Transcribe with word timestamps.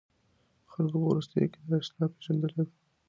خلګو 0.71 0.97
په 1.01 1.07
وروستيو 1.09 1.51
کې 1.51 1.59
دا 1.67 1.75
اصطلاح 1.81 2.09
پېژندلې 2.13 2.53
ده. 2.57 2.63